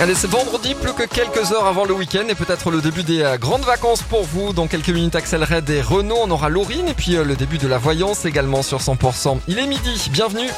[0.00, 3.22] Allez, c'est vendredi, plus que quelques heures avant le week-end et peut-être le début des
[3.22, 4.52] euh, grandes vacances pour vous.
[4.52, 7.68] Dans quelques minutes, accéléré des Renault, on aura Laurine et puis euh, le début de
[7.68, 9.38] la voyance également sur 100%.
[9.48, 10.48] Il est midi, bienvenue.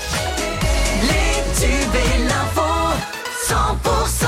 [1.02, 2.62] Les tubes et l'info,
[3.48, 4.26] 100%.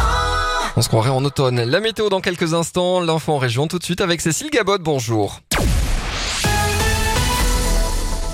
[0.77, 1.63] On se croirait en automne.
[1.63, 5.41] La météo dans quelques instants, l'info en région tout de suite avec Cécile Gabot, bonjour.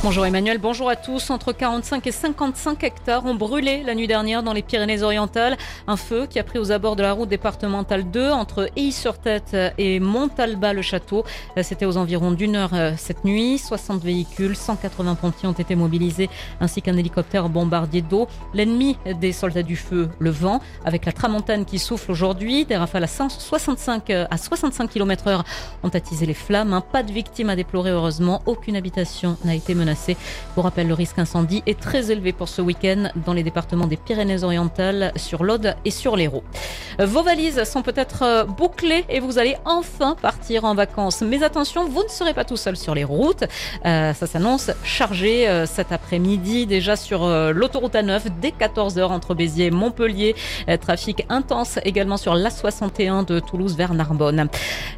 [0.05, 1.31] Bonjour Emmanuel, bonjour à tous.
[1.31, 5.57] Entre 45 et 55 hectares ont brûlé la nuit dernière dans les Pyrénées-Orientales.
[5.87, 10.01] Un feu qui a pris aux abords de la route départementale 2 entre Ailly-sur-Tête et
[10.01, 11.25] Montalba-le-Château.
[11.63, 13.57] C'était aux environs d'une heure euh, cette nuit.
[13.57, 16.29] 60 véhicules, 180 pompiers ont été mobilisés
[16.61, 18.29] ainsi qu'un hélicoptère bombardier d'eau.
[18.53, 22.67] L'ennemi des soldats du feu, le vent, avec la tramontane qui souffle aujourd'hui.
[22.67, 25.45] Des rafales à 65 à 65 km heure
[25.83, 26.83] ont attisé les flammes.
[26.93, 28.43] Pas de victimes à déplorer heureusement.
[28.45, 29.94] Aucune habitation n'a été menacée.
[30.55, 33.97] Pour rappel, le risque incendie est très élevé pour ce week-end dans les départements des
[33.97, 36.45] Pyrénées-Orientales, sur l'Aude et sur l'Hérault.
[36.99, 41.23] Vos valises sont peut-être euh, bouclées et vous allez enfin partir en vacances.
[41.23, 43.45] Mais attention, vous ne serez pas tout seul sur les routes.
[43.85, 49.67] Euh, ça s'annonce chargé euh, cet après-midi déjà sur l'autoroute A9 dès 14h entre Béziers
[49.67, 50.35] et Montpellier.
[50.81, 54.49] trafic intense également sur l'A61 de Toulouse vers Narbonne.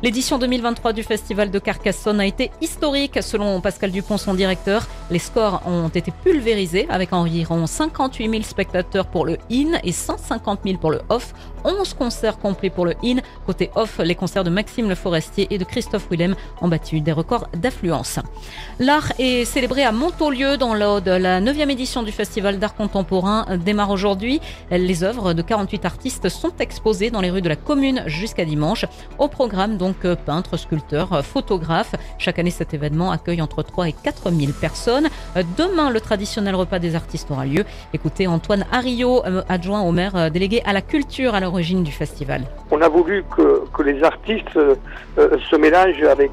[0.02, 4.85] L'édition 2023 du Festival de Carcassonne a été historique selon Pascal Dupont, son directeur.
[5.10, 10.60] Les scores ont été pulvérisés avec environ 58 000 spectateurs pour le in et 150
[10.64, 11.32] 000 pour le off.
[11.64, 13.16] 11 concerts compris pour le in.
[13.44, 17.12] Côté off, les concerts de Maxime Le Forestier et de Christophe Willem ont battu des
[17.12, 18.18] records d'affluence.
[18.78, 21.08] L'art est célébré à Montaulieu dans l'Aude.
[21.08, 24.40] La 9e édition du Festival d'art contemporain démarre aujourd'hui.
[24.70, 28.84] Les œuvres de 48 artistes sont exposées dans les rues de la commune jusqu'à dimanche.
[29.18, 31.94] Au programme, donc, peintres, sculpteurs, photographes.
[32.18, 34.75] Chaque année, cet événement accueille entre 3 et 4 000 personnes.
[35.58, 37.64] Demain, le traditionnel repas des artistes aura lieu.
[37.92, 41.92] Écoutez Antoine Ario, euh, adjoint au maire euh, délégué à la culture à l'origine du
[41.92, 42.42] festival.
[42.70, 44.74] On a voulu que, les artistes euh,
[45.16, 46.32] se mélangent avec,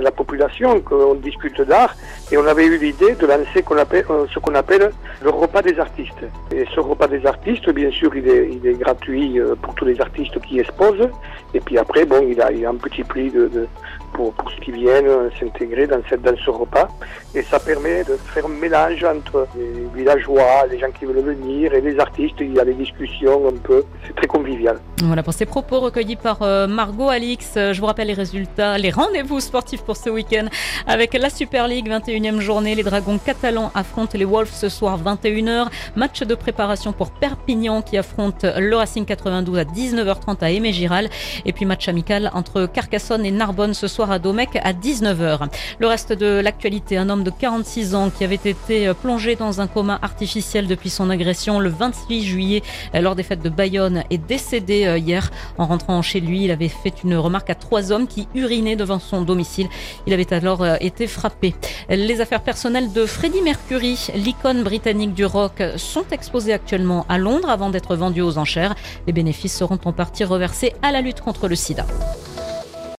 [0.00, 1.94] la population, qu'on discute d'art,
[2.30, 4.90] et on avait eu l'idée de lancer ce qu'on appelle
[5.22, 6.24] le repas des artistes.
[6.54, 10.60] Et ce repas des artistes, bien sûr, il est, gratuit pour tous les artistes qui
[10.60, 11.08] exposent,
[11.54, 13.66] et puis après, bon, il a, a un petit prix de
[14.14, 16.88] pour, ceux qui viennent s'intégrer dans, cette, dans ce repas.
[17.34, 21.74] Et ça permet de faire un mélange entre les villageois, les gens qui veulent venir
[21.74, 22.36] et les artistes.
[22.40, 23.84] Il y a des discussions un peu.
[24.06, 24.78] C'est très convivial.
[25.02, 27.52] Voilà pour ces propos recueillis par euh, Margot Alix.
[27.56, 30.46] Je vous rappelle les résultats, les rendez-vous sportifs pour ce week-end
[30.86, 32.74] avec la Super League, 21e journée.
[32.74, 35.66] Les Dragons catalans affrontent les Wolves ce soir, 21h.
[35.96, 41.10] Match de préparation pour Perpignan qui affronte le Racing 92 à 19h30 à Aimé Giral.
[41.44, 45.48] Et puis match amical entre Carcassonne et Narbonne ce soir à Domecq à 19h.
[45.78, 49.60] Le reste de l'actualité, un homme de 46 ans qui avait été euh, plongé dans
[49.60, 52.62] un coma artificiel depuis son agression le 28 juillet
[52.94, 55.30] euh, lors des fêtes de Bayonne est décédé euh, hier.
[55.58, 58.98] En rentrant chez lui, il avait fait une remarque à trois hommes qui urinaient devant
[58.98, 59.68] son domicile.
[60.06, 61.54] Il avait alors été frappé.
[61.88, 67.50] Les affaires personnelles de Freddie Mercury, l'icône britannique du rock, sont exposées actuellement à Londres
[67.50, 68.74] avant d'être vendues aux enchères.
[69.06, 71.86] Les bénéfices seront en partie reversés à la lutte contre le sida.